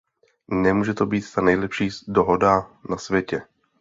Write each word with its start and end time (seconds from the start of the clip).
Nemůže 0.51 0.93
to 0.93 1.05
být 1.05 1.33
ta 1.33 1.41
nejlepší 1.41 1.89
dohoda 2.07 2.71
na 2.89 2.97
světě. 2.97 3.41